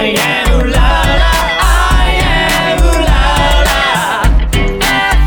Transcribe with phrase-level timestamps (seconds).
[0.00, 0.90] I am ooh la
[1.22, 1.32] la.
[1.60, 3.22] I am ooh la
[3.68, 3.82] la.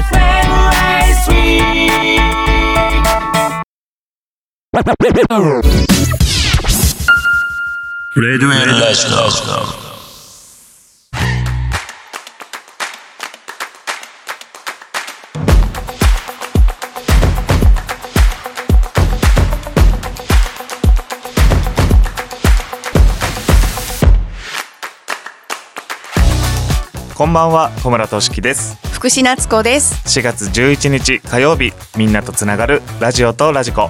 [0.07, 2.23] FMI Sweet.
[8.15, 9.90] Red Red Red
[27.31, 28.75] んばんは小村俊樹です。
[28.91, 30.19] 福士夏子です。
[30.19, 33.89] 4月11日火曜日みんなとつながるラジオとラジコ。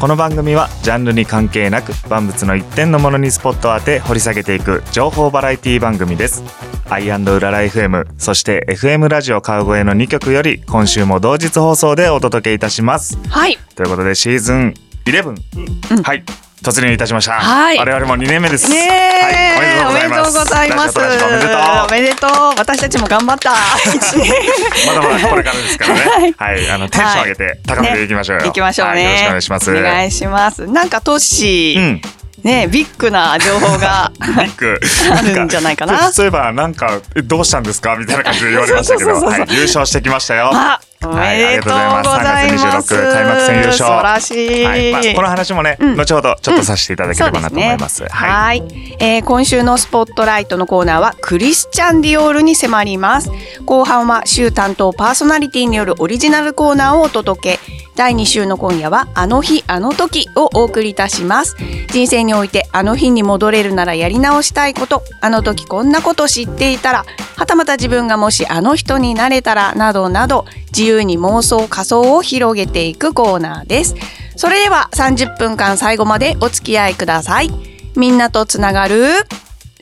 [0.00, 6.42] この番組はジャンルに関係なく万物の一点のものにスポットを当て掘り下げていく情報バラエティ番組です。
[6.88, 7.18] アイウラ
[7.50, 13.18] ラ FM そして FM ラジオ川越の2曲より今週も同日放送でお届けいたします。
[13.28, 13.58] はい。
[13.74, 14.74] ということでシーズン
[15.04, 16.24] 11、はい
[16.62, 22.30] 突入いたしました、はい我々も2年目ですねえ、はい、おめでとうございますおめでとうおめでとう。
[22.58, 23.50] 私たちも頑張った。
[23.50, 26.34] まだまだこれからですからね。
[26.36, 28.44] はい、あのテンション上げて高めていきましょうよ。
[28.44, 28.92] 行きましょうね。
[28.92, 29.70] はいよろしくお願いします。
[29.70, 30.66] お願いします。
[30.66, 32.02] なんかトッシー、うん、
[32.48, 34.80] ねビッグな情報が ビッグ。
[35.12, 36.10] あるんじゃないかな。
[36.12, 37.96] そういえばなんかえどうしたんですか？
[37.96, 40.50] みたいな感じで言われましたけど、優勝してきましたよ。
[40.52, 42.08] あ、おめでとうございます。
[42.10, 44.64] 3月26開幕戦優勝素晴らしい。
[44.64, 47.96] はい、まあこの話もね、うん後ほどちょっとさせていただければなと思います。
[47.98, 48.60] そうですねはい。
[48.60, 53.30] はい、えー今週のスポットライトのコーナーはクリスチャン・ディオールに迫ります
[53.66, 61.56] 後半は週担当パーソナリティによるオリジナルコーナーをお届け第2週の今夜はあの日あの時をお送りいたします。
[61.88, 65.02] 人生においてあの日に戻れるならやり直したいこと。
[65.20, 67.04] あの時こんなこと知っていたら
[67.36, 73.96] はたまた自分がもしあの人になれたらなどなど自由に妄想仮想を広げていくコーナーです。
[74.36, 77.50] それでは30分間最後までお付き合いください。
[77.96, 79.06] みんなとつながる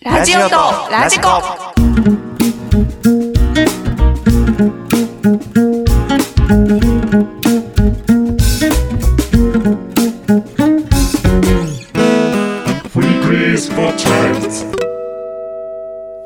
[0.00, 0.56] ラジオと
[0.90, 1.26] ラジコ。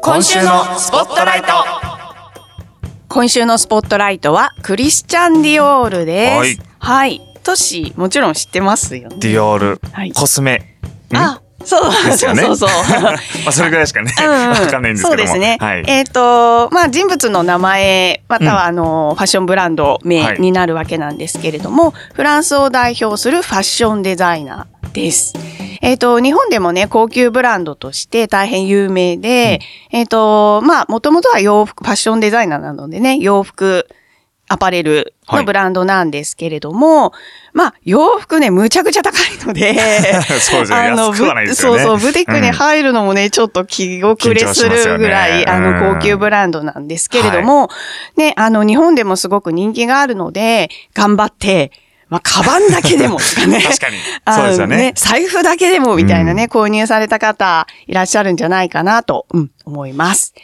[0.03, 1.49] 今週のスポットライト。
[3.09, 6.37] 今週のスポットライトはクリスチャン・ディオールです。
[6.37, 7.21] はいはい。
[7.43, 9.17] トシ、もちろん知ってますよね。
[9.21, 10.79] ディオール、はいコスメ。
[11.13, 11.17] ん？
[11.17, 13.03] あ、そう、ですよねそうそうそう。
[13.03, 13.13] ま
[13.49, 15.11] あそれぐらいしかね、わかんないんですけども。
[15.11, 15.59] そうですね。
[15.61, 15.85] はい。
[15.87, 25.35] えっ、と、まあ、人物の名前、または、あの、ファッションブランド名になるわけなんですけれども、フランスを代表するファッションデザイナーです。
[25.83, 33.87] えっ、と、日本でもね、高級ブランドとして大変有名で、えっ、と、まあ、もともとは洋服、ファッションデザイナーなのでね、洋服、
[34.53, 37.13] アパレルのブランドなんですけれども、
[37.53, 39.75] まあ、洋服ね、むちゃくちゃ高いので、
[40.41, 41.85] そうですよ安くはないですよね。
[41.85, 45.45] そうそう、ブティックに入るのもね、ちょっと気遅れするぐらい、ね。
[45.47, 47.71] あの、うん高級ブランドなんですけれども、
[48.17, 51.71] ね、あの、日本でもすごく人気があるので、頑張って、
[52.11, 53.63] まあ、カバンだけでもとかね。
[53.65, 53.97] 確かに
[54.29, 60.35] そうですよね財布だけでもみたいなね、購入された方いらっしゃるんじゃないかなと、うん、思います。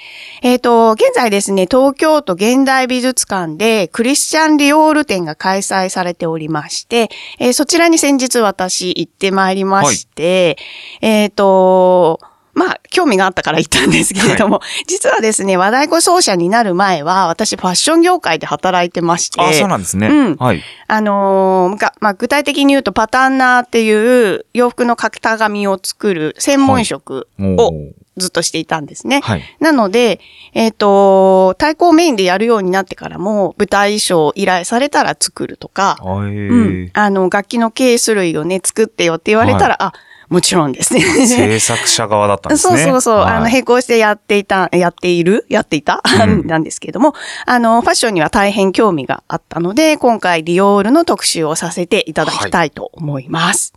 [0.42, 10.58] えっ、と、現在ですね、東京都現代美術館でクリスチャン・ディオール展が開催されておりまして、えーそちらに先日私行ってまいりまして、
[11.00, 12.20] えっ、と、
[12.56, 20.08] まあ、興味があったから行ったんですけれども、実はですね、和太鼓奏者になる前は、私ファッション業界で働いてまして、あ、そうなんですね。
[20.08, 20.62] うんはい。
[20.88, 27.72] あのーがまあ、具体的に言うとパタンナーっていう洋服の型紙を作る専門職を
[28.16, 29.20] ずっとしていたんですね。
[29.20, 29.42] はい。
[29.60, 30.20] なので、
[30.54, 39.92] えっ、と、太鼓をメインでやるようになってからも、舞台衣装を依頼されたら作るとか、うん、あの、楽器のケース類をね、作ってよって言われたら、あ、
[40.28, 41.00] もちろんですね。
[41.00, 42.78] 制作者側だったんですね。
[42.78, 43.16] そうそうそう。
[43.18, 47.14] はいあの、並行してやっていた、やっているやっていた、うん なんですけども、
[47.44, 53.72] あの、ファッションには大変興味があったので、今回ディオールの特集をさせていただきたいと思います。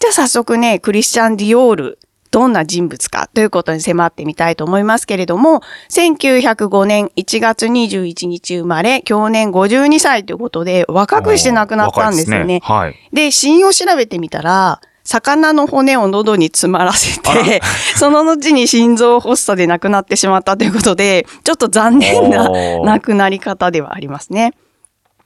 [0.00, 1.98] じゃあ早速ね、クリスチャン・ディオール、
[2.32, 5.60] どんな人物かということに迫ってみたいと思いますけれども、
[5.90, 12.60] 1905年1月21日生まれ、去年52歳ということで、若くして亡くなったんですよね。
[12.60, 14.80] ですねで、死因を調べてみたら、
[15.12, 17.60] 魚の骨を喉に詰まらせて、
[17.96, 24.54] その後に心臓発作で亡くなってしまったということで、ちょっと残念な亡くなり方ではありますね。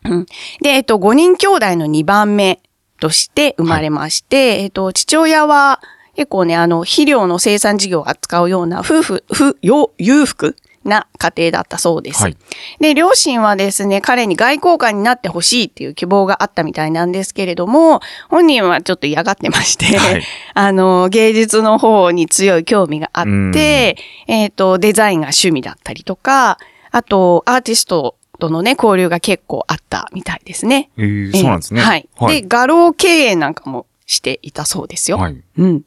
[0.05, 0.27] うん。
[0.61, 2.59] で、えっと、5人兄弟の2番目
[2.99, 5.81] として生まれまして、えっと、父親は
[6.17, 10.57] 結構ね、あの、肥料の生産事業を扱うような夫婦、ふ、よ、裕福
[10.87, 12.23] な家庭だったそうです。
[12.23, 12.37] はい
[12.81, 20.23] で、両親はですね、彼に外交官になってほしいっていう希望があったみたいなんですけれども、本人はちょっと嫌がってまして、はい
[20.55, 23.97] あの、芸術の方に強い興味があって、
[24.27, 26.59] えっ、と、デザインが趣味だったりとか、
[26.91, 30.91] あと、アーティストとのね、交流が結構あったみたいですね。
[30.97, 31.81] えーそうなんですね。
[31.81, 32.09] はい。
[32.29, 35.19] で、画廊経営なんかもしていたそうですよ。
[35.19, 35.83] はいうん。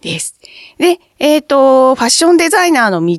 [0.00, 0.36] です。
[0.78, 3.18] で、えっ、と、ファッションデザイナーの道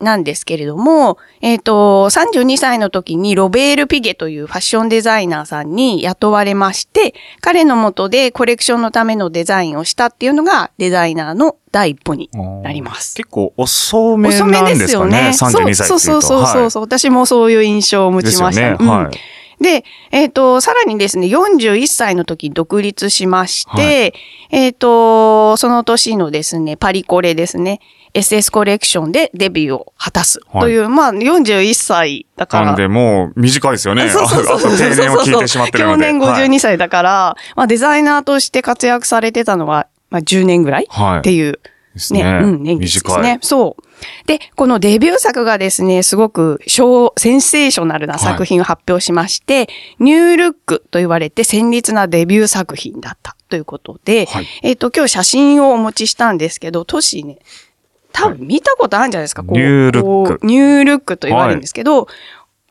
[0.00, 12.30] なんですけれども、えっ、と、32歳の時にロベール・ピゲというファッションデザイナーさんに雇われまして、彼の下でコレクションのためのデザインをしたっていうのがデザイナーの第一歩に
[12.62, 13.16] なります。
[13.16, 15.16] 結構遅め遅めですなんですかね。
[15.16, 15.28] よね。
[15.30, 15.84] 32歳っていうと。
[15.84, 18.60] そうそうそうそうそう、私もそういう印象を持ちました。
[18.60, 19.10] ねはいうん
[19.60, 24.14] で、えっ、と、さらにですね、41歳の時に独立しまして、
[24.52, 27.80] はえっ、と、その年のですね、パリコレですね、
[28.14, 30.40] SS コレクションでデビューを果たす。
[30.52, 32.66] という、まあ、41歳だから。
[32.66, 34.08] なんで、もう短いですよね。
[34.08, 36.06] そうそうそうあと 定年を聞いてしまってるので。
[36.06, 41.18] 去年52歳だから、まあデザイナーとして活躍されてたのは、まあ10年ぐらいはい。
[41.18, 41.60] っていう、
[41.98, 42.22] ですね。
[42.42, 43.38] うん、年月です短ね。
[43.42, 43.82] そう。
[44.26, 49.68] で、このデビュー作がですね、すごく小、センセーショナルな作品を発表しまして、
[49.98, 54.46] ニュールックと言われて戦慄なデビュー作品だったということで、はい。
[54.62, 57.38] えっ、と、今日写真をお持ちしたんですけど、トシね、
[58.18, 62.08] 多分見たことあるんじゃないですか、こうニュールックニュールックと言われるんですけど、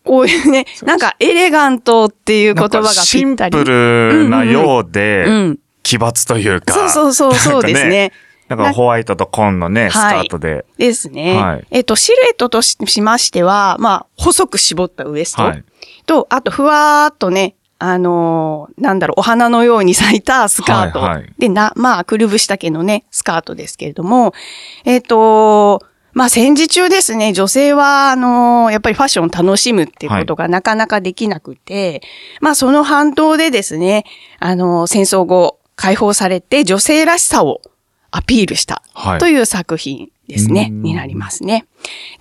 [0.03, 3.35] こういうね、なんかエレガントっていう言葉がシン。
[3.35, 5.59] プルなようで、うん。
[5.83, 6.73] 奇抜というか。
[6.73, 8.11] そうそうそうそうですね。
[8.47, 10.65] なんかホワイトと紺のね、スカはいートで。
[10.77, 11.37] ですね。
[11.37, 15.63] はいえっと、シルエットとししましては、まあ、細く絞ったウエストはい
[16.05, 20.99] と、あと、ふわーっとね、あのーなんだろう、お花のように咲いたスカート。
[20.99, 21.33] はいはい。
[21.37, 24.33] で、な、まあ、くるぶし丈のね、スカートですけれども、
[24.85, 25.83] えっ、と、
[26.13, 32.01] まあ、戦時中ですね、女性は、あのーやっぱりファッションを楽しむっていうことがなかなかできなくて、
[32.41, 34.05] まあ、その反動でですね、
[34.39, 37.61] あのー戦争後、解放されて女性らしさを
[38.09, 39.19] アピールしたはい。
[39.19, 40.81] という作品ですね、うん。
[40.83, 41.65] になりますね。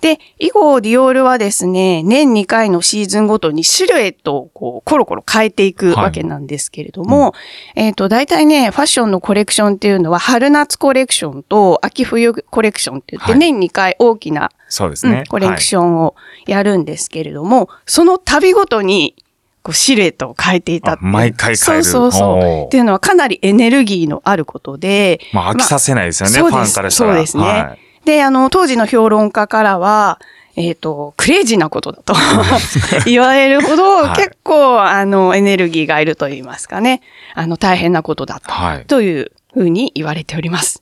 [0.01, 6.05] で、以後、ディオールはですね、年2回のシーズンごとにシルエットをこう、コロコロ変えていくはい。
[6.05, 7.33] わけなんですけれども、
[7.75, 13.39] えっ、と、大体ね、ファッションのコレクションっていうのは、春夏コレクションと秋冬コレクションって言って、はい。
[13.39, 15.19] 年2回大きな、そうですね。
[15.19, 15.25] うん。
[15.25, 16.15] コレクションを
[16.45, 19.15] やるんですけれども、その度ごとに、
[19.63, 21.83] こうシルエットを変えていた毎回変える。
[21.83, 22.67] そうそうそう。
[22.67, 26.69] っていうのはかなりエネルギーのあることで、まあ、飽きさせないですよね、フそうです。
[26.69, 27.11] ァンからしたら。
[27.11, 27.43] そうですね。
[27.43, 30.21] はいで、あの、当時の評論家からは、
[30.55, 32.15] えっ、と、クレイジーなことだと
[33.05, 37.01] 言われるほど、はい結構、あの、エネルギーがいると言いますかね。
[37.35, 38.53] あの、大変なことだった。
[38.53, 40.81] はいというふうに言われております。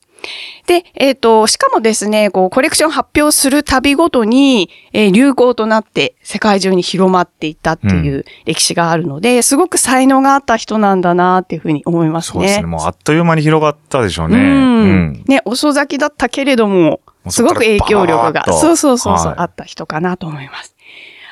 [0.68, 12.34] で、えっ、と、しかもですね、こう、コレクション発表するたびごとに、えー流行となって世界中に広まっていったっていう歴史があるので、すごく才能があった人なんだなっていうふうに思いますね。
[12.34, 12.68] そうですね。
[12.68, 14.38] もうあっという間に広がったでしょうね。
[14.38, 14.44] うん。
[14.44, 20.76] うんね、遅咲きだったけれども、すごく影響力がそうそうそうそう、はいあった人かなと思います。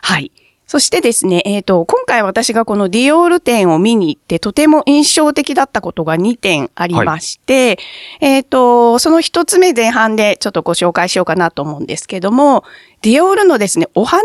[0.01, 0.31] はい。
[0.73, 7.77] そしてですね、えっ、と、今回私がこのディオール展を見に行って、とても印象的だったことが2点ありまして、
[8.21, 12.63] えっ、と、その一つ目前半でちょっとご紹介しようかなと思うんですけども、
[13.03, 14.23] ディオールのですね、お花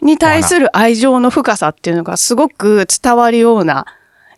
[0.00, 3.86] に対する愛情の深さっていうのがすごく伝わるような、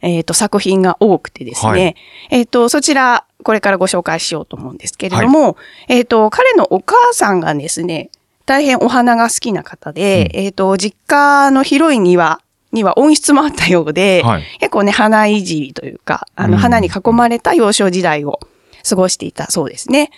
[0.02, 1.96] えっ、と、作品が多くてですね、はい。
[2.30, 5.56] えっ、と、そちら、これからご紹介しようと思うんですけれども、
[5.88, 8.10] えっ、と、彼のお母さんがですね、
[8.46, 12.40] 大変お花が好きな方で、えっ、と、実家の広い庭
[12.72, 14.44] には温室もあったようで、はい。
[14.60, 16.58] 結構ね、花いじりというか、あの、うん。
[16.58, 18.40] 花に囲まれた幼少時代を
[18.88, 20.10] 過ごしていたそうですね。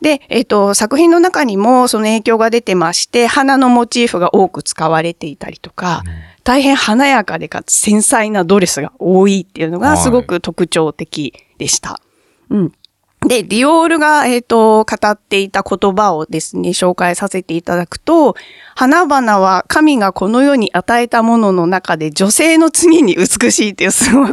[0.00, 6.02] で、えっ、と、作品の中にもその影響が出てまして、花のモチーフが多く使われていたりとか、
[6.42, 12.00] 大変華やかでかつ繊細なドレスが多いっていうのがすごく特徴的でした。
[12.48, 12.72] うん。
[13.26, 18.34] で、ディオールが、えっ、と、語っていた言葉をですね、紹介させていただくと、
[18.74, 24.32] 花々は神がこの世に与えたものの中で女性の次に美しいっていうすごく、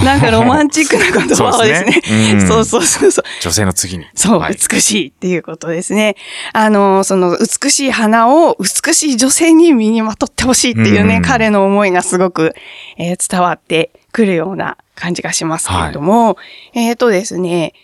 [0.00, 2.32] おなんかロマンチックな言葉をですね、そうね。
[2.32, 2.48] うん。
[2.48, 3.24] そうそうそう。
[3.42, 4.06] 女性の次に。
[4.14, 4.54] そう、はい。
[4.54, 6.16] 美しいっていうことですね。
[6.54, 11.22] あの、その美しい花を美しい女性に身にまとってほしいっていうね、うん。
[11.22, 12.54] 彼の思いがすごく、
[12.96, 16.36] えー伝わってくるような感じがしますけれども、
[16.72, 17.74] えっ、とですね、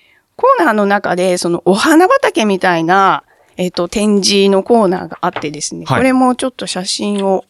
[0.41, 3.25] コーナーの中で、そのお花畑みたいな、
[3.59, 5.99] えっ、と、展示のコーナーがあってですね、はい。
[5.99, 7.45] これもちょっと写真を、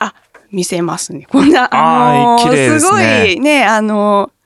[0.00, 0.12] あ、
[0.50, 1.28] 見せますね。
[1.30, 2.80] こんな、あのーね。
[2.80, 4.42] すごいね、あのー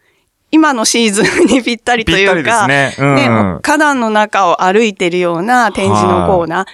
[0.53, 2.95] 今のシーズンにぴったりというか、ね。
[2.99, 3.15] うん。
[3.17, 3.25] ね
[3.63, 6.65] 花壇の中を歩いてるような展示のコーナ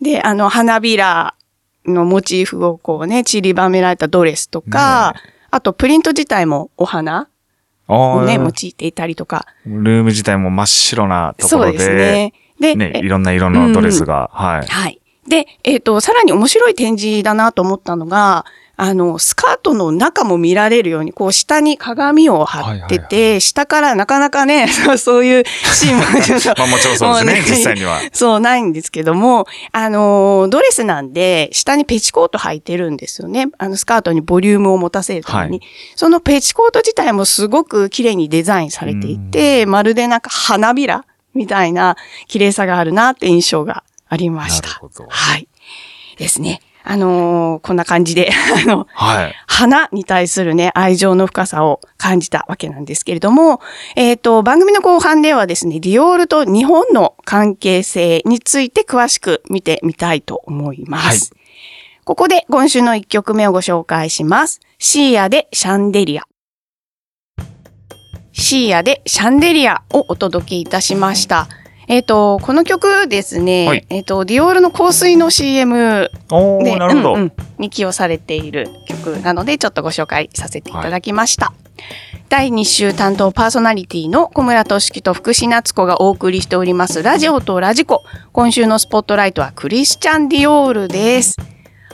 [0.00, 0.04] ー。
[0.04, 1.34] で、あの、花びら
[1.86, 5.14] のモチーフをこうね、散りばめられたドレスとか、
[5.50, 7.28] あとプリント自体もお花
[8.26, 9.46] ね、用いていたりとか。
[9.66, 12.32] ルーム自体も真っ白なところで、そうですね。
[12.60, 14.66] で、ね、えいろんな色のドレスが、はい。
[14.66, 15.00] はい。
[15.26, 18.44] で、えっ、と、さらに面白い展示だなと思ったのが、
[18.82, 25.44] あの、スカートの中も見られるように、こう、下に鏡を貼ってて、下からなかなかね、 そういう
[25.74, 26.02] シーンも
[26.56, 28.00] まあもちろんそうですねも 実際には。
[28.10, 33.48] そう、ないんですけども、あの、ドレスなんで、下にペチコート履いてるんですよね。
[33.58, 35.58] あの、スカートにボリュームを持たせるために。
[35.58, 44.68] はそのペチコート自体もすごく綺麗にデザインされていて、まるでなんか花びらみたいな綺麗さがあるなって印象がありました。
[44.68, 45.48] なるほどはい。
[46.16, 46.62] ですね。
[46.84, 48.30] あのーこんな感じで、
[48.64, 49.34] あの、はい。
[49.46, 53.60] 花に対するね、愛情の深さを感じたわけなんですけれども、
[53.96, 61.30] えっ、と、番組の後半ではですね、ディオールと日本の関係性について詳しく見てみたいと思います。
[61.32, 61.40] はい
[62.10, 64.58] ここで今週の1曲目をご紹介します。
[64.78, 66.24] シーアでシャンデリア。
[68.32, 71.46] シーアでシャンデリアをお届けいたしました。
[71.90, 77.14] えっ、と、この曲ですね、はいえっ、と、ディオールの香水の CM おでー、なるほど。
[77.14, 81.52] うんうんに起用されている曲なので、ちょっとご紹介させていただきました。
[82.30, 88.02] 第2週担当パーソナリティの小村俊樹と福士夏子がお送りしておりますラジオとラジコ。
[88.32, 91.36] 今週のスポットライトはクリスチャン・ディオールです。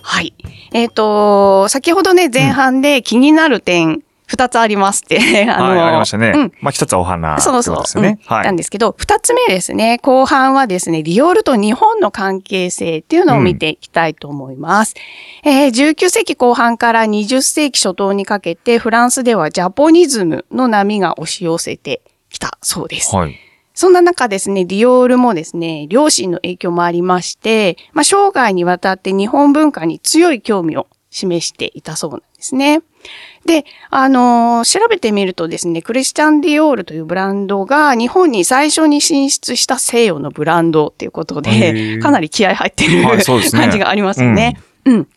[0.02, 0.34] はい。
[0.72, 5.18] えっ、と、先ほどね、前半で気になる点、2つありますって、
[5.48, 6.32] あはい、 ありましたね。
[6.34, 7.82] うんまあ一つはお花ってことそうそう。
[7.84, 8.18] ですよね。
[8.22, 8.44] うんはい。
[8.44, 9.98] なんですけど、二つ目ですね。
[10.02, 14.94] 後半はですね、ディオールと日本の関係性っていうのを見ていきたいと思います。
[15.44, 23.14] えー19世紀後半から20世紀初頭にかけて、フランスではジャポニズムの波が押し寄せてきたそうです。
[23.14, 23.36] はい。
[23.74, 32.82] そんな中ですね、ディオールもですね、両親の影響もありまして、まあ、生涯にわたって日本文化に強い興味を示していたそうなんですね。
[33.46, 44.58] で、あのー調べてみるとですね、クリスチャン・ディオールというブランドが日本に最初に進出した西洋のブランドっていうことへで、ーかなり気合入ってる、はい 感じがありますよね。
[44.84, 45.08] うん。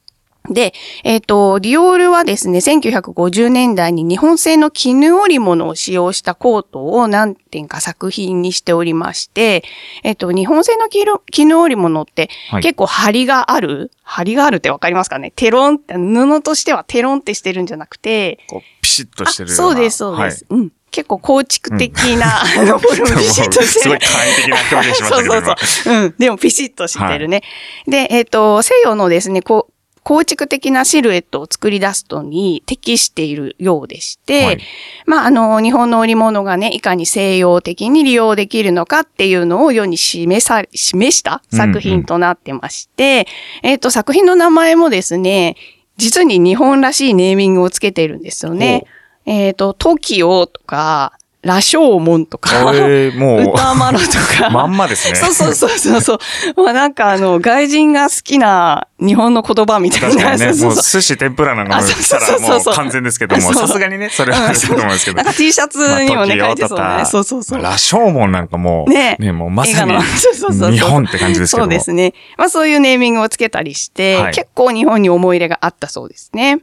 [0.50, 9.63] で、えっ、と、ディオールはですね、1950年代に日本製の絹織物を使用したコートを何点か作品にしておりまして、
[10.03, 15.32] えっ、と、日本製の絹絹織物ってはい結構張りがある、張りがあるってわかりますかね？
[15.36, 15.75] テロン？
[15.75, 20.46] って、布としてはテロンってしてるんじゃなくて、こう、ピシッとしてるよそうです、そうです。
[20.50, 20.72] うん。
[20.91, 23.24] 結構構築的な、あの、フォルムはい。
[23.24, 25.94] ピシッとしてるすごい簡易的な表現しましたけど、そうそうそう。
[25.94, 26.15] うん。
[26.18, 27.44] でもピシッとしてるね。
[27.88, 29.74] で、えっ、と、西洋のですね、こう、
[30.10, 34.60] 構築的なシルエットを作り出すのに適しているようでして、はい。
[35.06, 43.28] まあ、あの、日本の織物がね、いかに西洋的に利用できるのかっていうのを世に示さ、示した作品となってまして、
[43.62, 45.56] えっ、と、作品の名前もですね、
[45.98, 48.88] 実に日本らしいネーミングをつけているんですよね。
[49.28, 54.05] えっ、と、TOKIO とか、羅生門とか、えー、もう、歌丸と
[54.41, 54.50] か。
[54.51, 55.15] まんまですね。
[55.15, 56.13] そうそうそうそうそ
[56.58, 56.63] う。
[56.63, 60.10] まあなんかあの、外人が好きな日本の言葉みたいな。
[60.10, 65.25] 確かにね、そうそうもう寿司天ぷらなんかもあそう来たらそうそうそうもう完全ですけども、そうさすがにね、それはあると思うんですけどなん。
[65.27, 67.05] か T シャツにもね、まあ書いてそうだね。
[67.05, 67.62] そうそうそう。
[67.62, 71.72] 羅生門なんかもう、ねもうまさに日本って感じですけども。
[71.72, 72.13] そうですね。
[72.38, 76.60] まあそういうネーミングをつけたりして、はい結構日本に思い入れがあったそうですね。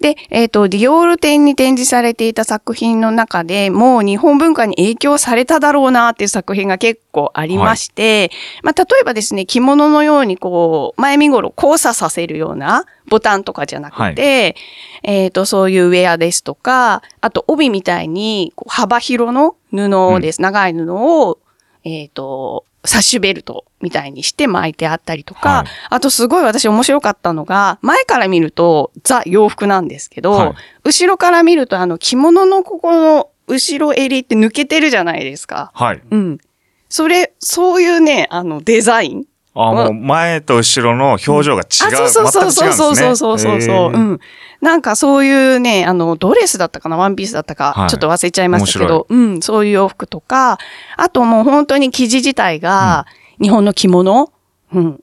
[0.00, 8.30] で、えっ、と、ディオール展に展示されていた作品の中でもう日本文化に影響されただろうなっていう作品が結構ありまして、
[8.62, 14.56] まあ例えばですね、着物のようにこう、前身頃交差させるようなボタンとかじゃなくて、
[15.02, 21.38] えっ、と、そういうウェアですとか、あと帯みたいにこう幅広の布です、長い布を
[21.86, 35.70] えっ、と、サッシュベルトみたいにして巻いてあったりとか、はいあとすごい私面白かったのが、前から見るとザ洋服なんですけど、はい後ろから見るとあの着物のここの後ろ襟って抜けてるじゃないですか。
[35.74, 36.02] はい。
[36.10, 36.38] うん。
[36.88, 39.24] それ、そういうね、あのデザイン
[39.56, 41.66] あ、もう前と後ろの表情が違う。
[41.86, 43.16] あ、そうそうそうそうそうそう。
[43.16, 43.90] そうそうそう。
[43.90, 44.12] ん。
[44.12, 44.20] ん。
[44.60, 47.90] なんかそういうね、あの、ドレスだったかな、ワンピースだったか、はい。
[47.90, 50.58] ちょっと忘れちゃいましたけど、うん、そういう洋服とか、
[50.96, 53.06] あともう本当に生地自体が、
[53.40, 54.32] 日本の着物、
[54.72, 55.00] うん、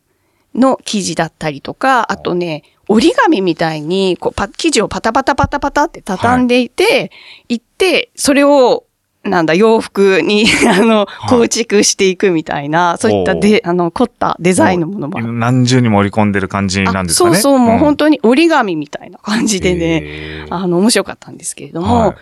[0.56, 7.12] の生地だったりとか、あとね、折り紙みたいに、こう、パ生地をパタパタパタパタって畳んでいて、
[7.50, 8.86] い、って、それを、
[9.24, 11.30] なんだ、洋服に、 あの、はい。
[11.30, 17.38] 構築していくみたいな、そういったで、あの、凝ったデザインのものも何重にも織り込んでる感じなんですかね。
[17.38, 22.16] あそうそう、もう本当当に折り紙みたいな感じでね、ねあの、面白かったんですけれども、はい。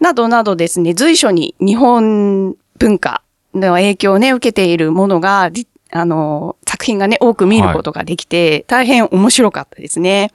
[0.00, 3.22] などなどですね、随所に日本文化
[3.54, 10.32] の影響をね、受けているものが、りあの、作品がね、多く見ることができて、大変面白かったですね。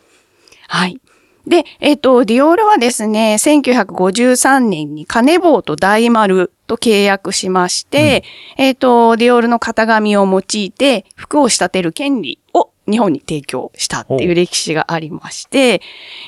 [0.68, 1.00] はい。
[1.48, 8.24] で、えっ、と、ディオールはですね、1953年にカネボウと大丸と契約しまして、
[8.58, 15.82] えっ、と、ディオールの型紙を用いて服を仕立てる権利を日本に提供したっていう歴史がありまして、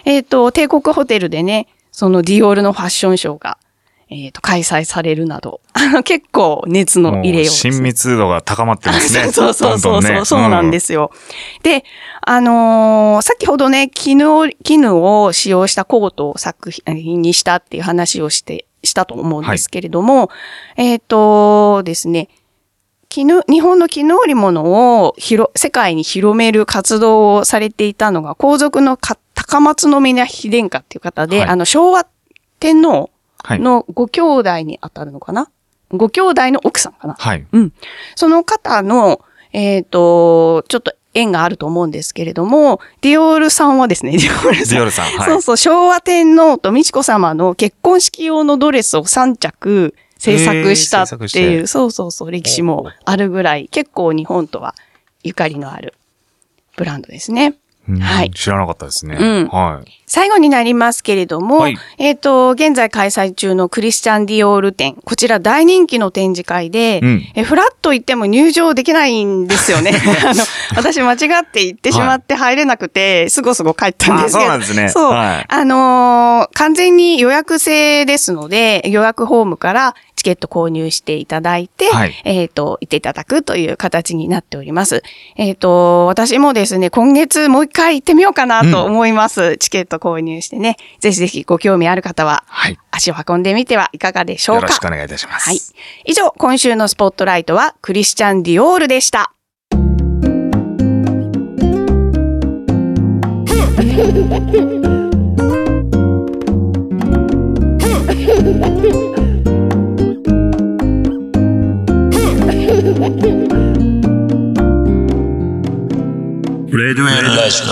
[0.04, 3.58] えっ、と、帝国ホテルでね、そのディオールのファッションショーが、
[4.10, 9.32] えっ、と、開催されるなど、あの、結構熱の入れよう親密度が高まってますね。
[9.34, 11.12] そうそうそうそう、そうなんですよ。
[11.64, 11.84] で、
[12.22, 20.30] あのー先ほどね、絹、絹を使用したコートを作品にしたっていう話をして、したと思うんですけれども、
[20.78, 22.30] えっ、とですね、
[23.10, 32.06] 絹、日本の絹織物を広、世界に広める活動をされていたのが、皇族のか高松宮妃殿下っていう方で、はいあの、昭和
[32.60, 33.15] 天皇はい。
[33.50, 35.50] のご兄弟に当たるのかな？
[35.92, 37.16] ご兄弟の奥さんかな？
[37.18, 37.46] はい。
[37.52, 37.74] うん。
[38.16, 39.22] その方の、
[39.54, 44.76] えっ、と、ちょっと縁があると思うんですけれども、ディオールさんはですね、 ディオールさん。
[44.76, 54.76] ディオールさんはいそうそう、昭和天皇と美智子様の結婚式用のドレスを3着制作したってていう、そうそうそう、歴史もあるぐらい、結構日本とは
[55.24, 55.94] ゆかりのある
[56.76, 57.56] ブランドですね。
[57.88, 59.16] うんはい知らなかったですね。
[59.20, 59.92] うんはい。
[60.08, 64.96] 最後になりますけれども、はいえっ、と、現在開催中のクリスチャン・ディオール展。
[65.04, 69.92] こちら大人気の展示会で、うんえフラッと行っても入場できないんですよね。
[70.26, 70.44] あの、
[70.76, 74.40] 私間違って行ってしまって入れなくて、すごすご帰ったんですけど。
[74.40, 75.12] あそうなんですねそう。
[75.12, 85.04] はいあのー完全に予約制ですので、予約ホームからチケット購入していただいて、はいえっ、と、行っていただくという形になっております。
[85.36, 89.58] えっ、と、私もですね、今月もう一回行ってみようかなと思います。
[89.58, 92.78] チケット購入してね、ぜひぜひご興味ある方は、はい。
[92.92, 94.62] 足を運んでみてはいかがでしょうか。
[94.64, 95.50] よろしくお願いいたします。
[95.50, 95.60] はい。
[96.06, 99.32] 以上、今週のスポットライトはクリスチャン・ディオールでした。
[116.76, 117.64] レデュエルラジ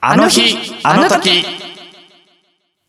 [0.00, 1.44] あの日、あの時。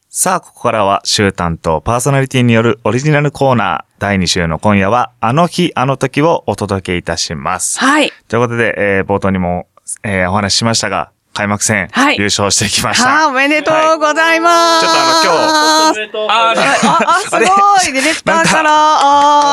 [0.09, 7.79] さあ、ここからは週担当パーソナリティによるオリジナルコーナー第2週の今夜はあの日、あの時をお届けいたします。
[7.79, 8.11] はい。
[8.27, 9.67] ということで、えー冒頭にも、
[10.03, 13.07] えーお話ししましたが、開幕戦、はい優勝してきました。
[13.09, 14.85] はあ、おめでとうございます。
[14.85, 18.69] ちょっとあの今日おめでとうああ、あ、すごいディレクターから、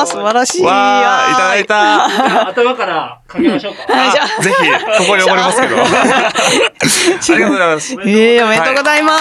[0.01, 0.63] あー素晴らしい。
[0.65, 2.47] わー、いただいた。
[2.49, 3.93] 頭からかけましょうか。
[3.93, 4.41] はい、じゃあ。
[4.41, 4.55] ぜひ、
[4.97, 5.75] ここにおりますけど。
[5.77, 5.83] あ
[7.37, 7.95] りがとうございます。
[8.05, 9.11] ええおめでとうございま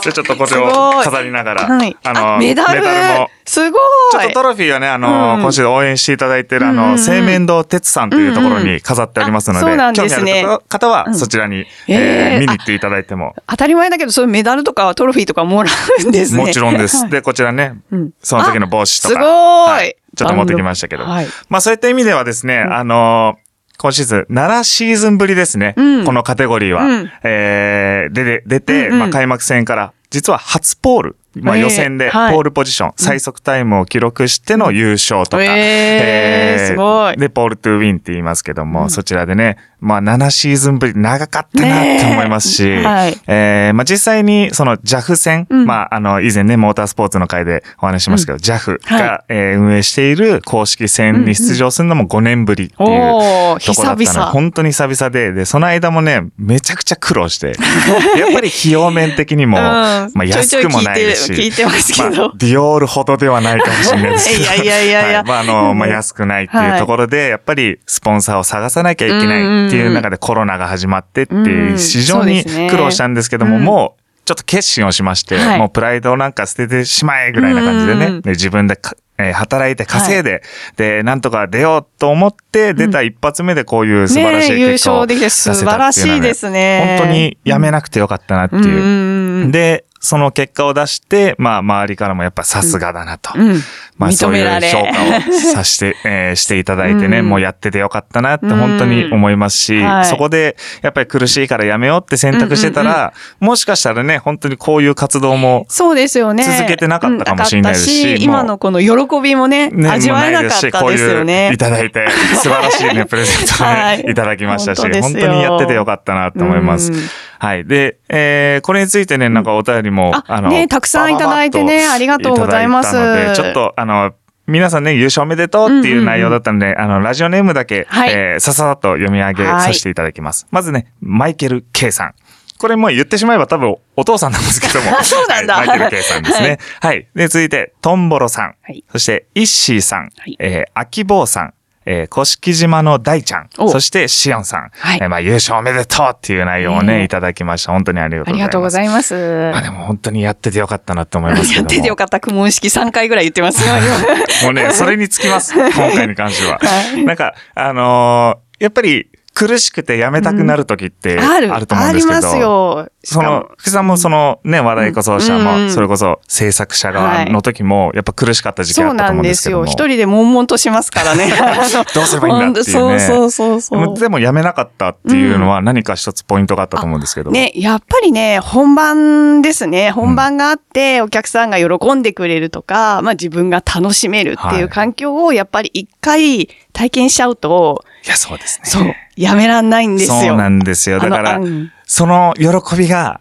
[0.00, 0.02] す。
[0.02, 1.96] じゃあちょっとこれをい飾りながら、はい。
[2.04, 3.30] あの、メダルも。
[3.46, 3.80] すごい。
[4.12, 15.70] ちょっとトロフィーはね、あの、うん今週応援していただいてる、あの、うんうんうん製麺堂鉄さんというところに飾ってありますので、うんうんあそうなんですね興味ある方はそちらに、え見に行っていただいても、当たり前だけど、そういうメダルとかトロフィーとかもら
[16.04, 16.44] うんですね。
[16.44, 16.98] もちろんです。
[16.98, 21.26] はいで、こちらねうん、その時の帽子とか、あすごいちょっと持ってきましたけど、はい。
[21.48, 23.38] まあそういった意味ではですね、あの
[23.78, 25.74] 今シーズン、7シーズンぶりですね。
[25.76, 26.04] うん。
[26.04, 26.82] このカテゴリーは。
[26.82, 27.10] うん。
[27.22, 28.98] えー、でで、出て、うんうん。
[28.98, 32.36] まあ開幕戦から、実は初ポール、まあえー予選でポはい。
[32.36, 37.16] ールポジション、最速タイムを記録しての優勝とか、えーすごい。
[37.16, 42.84] で、ポールトゥーウィンって言いますけども、そちらでね、まあ7シーズンぶり、長かったなって思いますし、ねえ。
[42.84, 43.16] はい。
[43.26, 45.66] えーまあ実際にその JAF 戦、うん。
[45.66, 49.24] まああの以前ね、モータースポーツの会でお話ししましたけど、JAF が、はい。
[49.28, 57.48] えー運営している公式戦に出場するのも5年ぶりっていうおーところだったの本当に久々で、で、その間もね、めちゃくちゃ苦労して、
[58.18, 59.62] やっぱり費用面的にも、うん。
[59.64, 62.10] まあ安くもないですし、聞いてますけど。
[62.10, 64.40] まあディオールほどではないかもしれないですけど。
[64.42, 65.18] いやいやいやいや。
[65.18, 73.64] はまああの、まあ安くないっていうところで、やっぱりスポンサーを探さなきゃいけないっていう中でコロナが始まってっていう、ん非常に苦労したんですけども、うん。
[73.64, 75.58] もう、ちょっと決心をしまして、はい。
[75.58, 80.42] もうプライドをなんか捨ててしまえぐらいな感じでね、うんうんで自分でかえー働いて稼いで、
[80.76, 88.64] で、なんとか出ようと思って出た一発目でこういう素晴らしい結果を勝できて出せたっていうのは、素晴らしいですね本当にやめなくてよかったなっていう。
[88.64, 89.50] うん。
[89.50, 93.32] で、その結果を出して、まあ、周りからもやっぱさすがだなと。
[93.36, 93.60] うん。
[93.96, 97.28] まあ、そういう評価をさして、 えーしていただいてね、うん。
[97.28, 100.04] もうやっててよかったなって本当に思いますし、うんはい。
[100.06, 106.44] そこで、やっぱり苦しいからやめようって選択してたら、もしかしたらね、本当にこういう活動も、そうですよね。
[106.44, 108.08] 続けてなかったかもしれないですしうん。
[108.08, 111.58] なかったもう今のこの喜びもね、ね、味わえなかったですよもうないうねいうい。
[111.58, 112.08] ただいて、
[112.40, 114.00] 素晴らしいね、プレゼントをね、はい。
[114.08, 116.92] い、ただきましたし、本当にやっててよかったなと思います。
[116.92, 116.98] うん。
[117.38, 117.64] はい。
[117.64, 122.92] で、えー、これについてね、なんかお便りも、あねたくさんいただいてねありがとうございます
[123.34, 124.12] ちょっと、あの、
[124.46, 130.46] 皆さんね、優勝おめでとうっていう内容だったので、あの、ラジオネームだけ、はいえーさささっと読み上げさせていただきます。
[130.50, 132.14] まずね、マイケル・ケイさん。
[132.58, 134.98] これもう言ってしまえば多分お父さんなんですけども。
[134.98, 136.58] あ そうなんだはいマイケル・ケイさんですね。
[136.80, 137.06] はい。
[137.14, 138.54] で、続いて、トンボロさん。
[138.62, 140.10] はいそして、イッシーさん。
[140.18, 141.54] はいえー、アキボーさん。
[141.90, 143.48] えー、古島の大ちゃん。
[143.56, 144.70] おそして、シオンさん。
[144.72, 147.72] はいえーまあ、優勝おめでとうっていう内容をね、ねえいただきました。
[147.72, 149.14] 本当にありがとうございます。
[149.14, 149.52] ありがとうございます。
[149.52, 151.56] まあでも本当にやっててよかったなって思いますけども。
[151.60, 152.20] やっててよかった。
[152.20, 153.74] 苦問式3回ぐらい言ってますよ、
[154.44, 155.54] もうね、それにつきます。
[155.54, 156.58] 今回に関しては。
[156.62, 161.32] はいなんか、あのーやっぱり苦しくてやめたくなる時って今。
[161.32, 161.60] あある。
[161.60, 162.16] ると思うんですけど。
[162.16, 162.88] ありますよ。
[163.10, 169.64] その、福さんもそのね、話題こそ者も、うんうんそれこそ制作者側の時も、やっぱ苦しかった時期あそうなったと思うんんですよ。
[169.64, 169.88] ですけども。
[169.88, 171.32] 一人で悶々としますからね。
[171.94, 173.98] どうすればいいんだっていうねそうそうそうそう。
[173.98, 177.30] でもやめなかったっていうのは何か一つポイントがあったと思うんですけど。
[177.30, 179.90] ね、やっぱりね、本番ですね。
[179.90, 188.70] 本番があって、お客さんが喜んでくれるとか、まあ自分が楽しめるってはいいう環境をやっぱり一回体験しちゃうと、いや、そうですね。
[188.70, 190.20] そう、やめらんないんですよ。
[190.20, 190.98] そうなんですよ。
[190.98, 193.20] だからあのうん、その喜びが、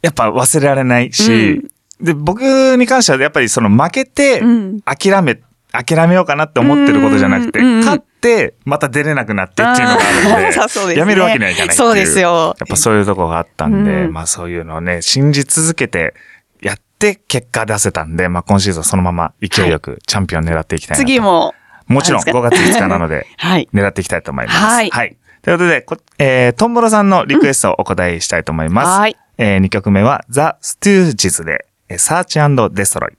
[0.00, 1.68] やっぱ忘れられないし、
[2.00, 2.40] で、僕
[2.78, 5.40] に関してはやっぱりその負けてうん、諦め、
[5.72, 10.00] 諦めようかなって思ってることじゃなくて、うんうんうん勝って、また出れなくなってっていうのが
[10.36, 11.00] あるんあー そうですで、ね。
[11.00, 11.76] やめるわけにはいかないっていう。
[11.76, 12.56] そうですよ。
[12.58, 14.12] やっぱそういうとこがあったんで、うん。
[14.12, 16.14] まあそういうのをね、信じ続けて、
[16.62, 21.06] やって結果出せたんで、まあ今シーズンそのまま勢いよくチャンピオン狙っていきたいなと。
[21.06, 21.54] 次も、
[21.86, 23.68] もちろんあれですか？5月5日なので、 はい。
[23.72, 24.58] 狙っていきたいと思います。
[24.58, 25.16] はい
[25.46, 28.98] ということで、こえー、トンボロさんのリクエストをお答えしたいと思います。
[28.98, 29.16] はい。
[29.38, 33.12] えー、2曲目は、ザ・ステュージズで、えーサーチデストロイ。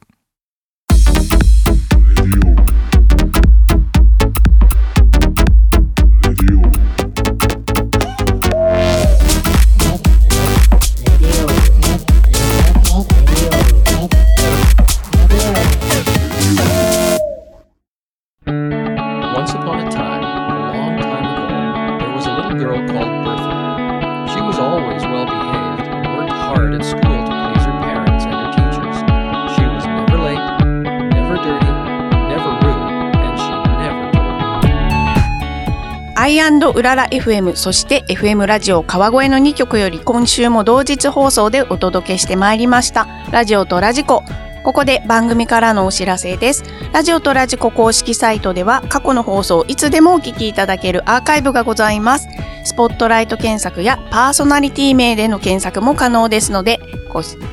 [36.28, 43.08] アイうらら FM そして FM ラジオ川越の2曲より今週も同日放送でお届けしてまいりました。
[43.32, 44.26] ラジオとラジコ。
[44.62, 46.66] ここで番組からのお知らせです。
[46.92, 52.28] ラジオとラジコ公式サイトでは過去の放送いつでもお聞きいただけるアーカイブがございます。
[52.66, 56.82] スポットライト検索やパーソナリティ名での検索も可能ですので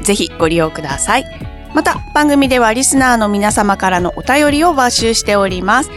[0.03, 1.54] ぜひご利用ください。
[1.75, 5.91] また番組ではリスナーの皆様からのお便りを募集しております。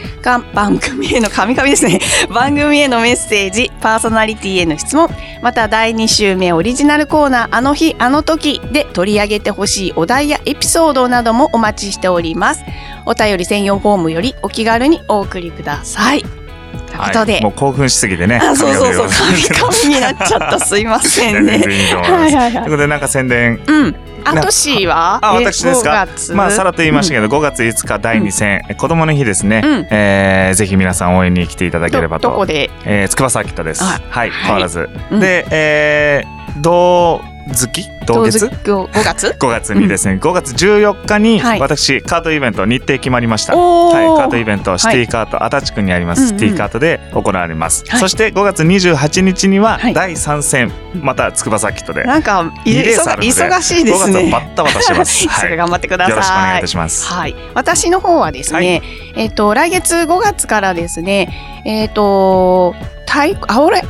[0.52, 2.00] 番組への神々ですね。
[2.28, 5.08] 番組へのメッセージパーソナリティへの質問。
[5.40, 12.64] また第2週目オリジナルコーナーあの日あの時で取り上げてほしいお題やエピソードなどもお待ちしております。
[13.06, 16.24] お便り専用フォームよりお気軽にお送りください、
[16.92, 17.42] はい。
[17.42, 18.36] もう興奮しすぎてね。
[18.36, 19.08] あそうそうそう。
[19.08, 20.60] 神々を神々になっちゃった。
[20.60, 21.58] すいませんね。
[22.02, 22.52] はいはいはい。
[22.52, 23.60] ということで、なんか宣伝。
[23.66, 23.96] うん。
[24.24, 25.20] あとしは？
[25.22, 26.32] あ、え私ですか？5月。
[26.34, 29.62] まあ、さらっと言いましたけど、5月5日第2戦、え子供の日ですね。
[29.64, 29.86] うん。
[29.90, 32.28] えーぜひ皆さん応援に来ていただければと。
[32.28, 32.70] どどこで？
[32.84, 33.84] えー、筑波サーキットです。
[33.84, 34.88] あはい、変わらず。
[35.10, 35.20] うん。
[35.20, 37.88] で、えー、同月？
[38.06, 39.74] 同月？5月 ?5 月？
[39.76, 41.60] にですね、5月14日にはい。
[41.60, 43.56] 私、カートイベント日程決まりました。
[43.56, 47.84] はい、カートイベント、シティカート、足立区にあります、シティカートで行われます。
[47.88, 48.00] はい。
[48.00, 49.94] そして5月28日にははい。
[49.94, 52.04] 第3戦、また筑波サーキットで。
[52.04, 55.26] なんか忙しいです5月ねはバッタバタしてます。
[55.40, 56.10] それ頑張ってください。
[56.10, 57.06] よろしくお願いいたします。
[57.06, 58.82] はい、私の方はですね、
[59.16, 61.28] えっ、と来月5月からですね、
[61.64, 62.74] えっ、と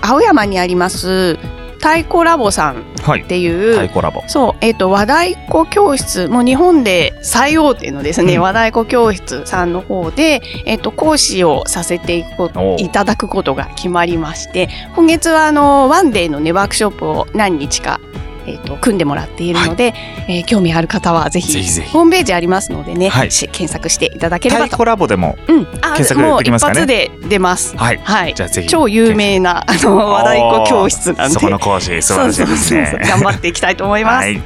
[0.00, 1.38] 青山にあります
[1.78, 3.26] 太鼓ラボさんはいっ。
[3.26, 4.22] ていう、太鼓ラボ。
[4.26, 18.00] そう、えっ、と、和太鼓教室、もう日本で最大手のですね、うん和太鼓教室さんの方で、えっ、と、講師をさせていくこおういただくことが決まりまして、今月はあの、ワンデーのね、ワークショップを何日か、
[18.48, 19.94] えっ、と、組んでもらっているので、
[20.28, 24.64] えー興味ある方はぜひ、ぜひホームページありますのでね、はいし検索していただければと。
[24.64, 26.80] 太鼓ラボでも、うん、あ検索もう一できますかね？
[26.80, 27.76] 発で出ます。
[27.76, 28.00] はい。
[28.02, 28.34] はい。
[28.34, 28.68] じゃあぜひ。
[28.68, 31.34] 超有名な、あの、和太鼓教室なんで。
[31.34, 33.02] そこの講師、素晴らしいですね。
[33.08, 34.24] 頑張っていきたいと思います。
[34.26, 34.40] はい。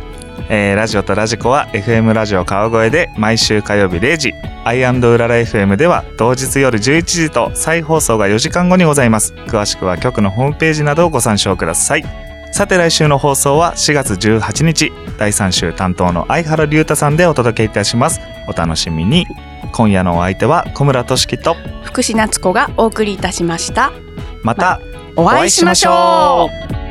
[0.49, 4.33] えーラジオとラジコは FM ラジオ川越で毎週火曜日0時、
[4.65, 9.35] アイうらら FM では同日夜11時と再放送が4時間後にございます。
[9.47, 12.32] 詳しくは局のホームページなどをご参照ください。
[12.53, 18.21] さて来週の放送は4月18日、第3週担当の相原龍太さんでお届けいたします。
[18.47, 19.27] お楽しみに。
[19.73, 23.91] 今夜のお相手は小村俊樹と、福士夏子がお送りいたしました。
[24.43, 24.81] また
[25.17, 26.82] お会いしましょう